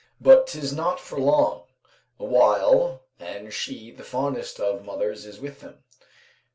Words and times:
But 0.19 0.47
'tis 0.47 0.73
not 0.73 0.99
for 0.99 1.19
long; 1.19 1.65
awhile, 2.19 3.03
and 3.19 3.53
she, 3.53 3.91
the 3.91 4.03
fondest 4.03 4.59
of 4.59 4.83
mothers, 4.83 5.27
is 5.27 5.39
with 5.39 5.59
them. 5.59 5.83